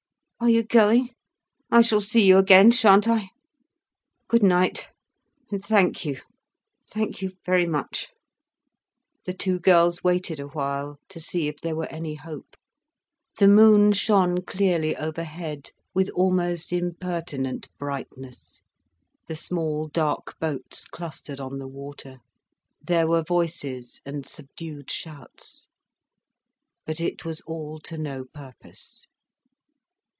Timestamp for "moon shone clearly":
13.47-14.95